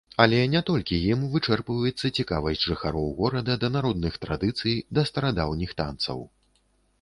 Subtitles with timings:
[0.23, 6.27] Але не толькі ім вычэрпваецца цікавасць жыхароў горада да народных традыцый, да старадаўніх танцаў.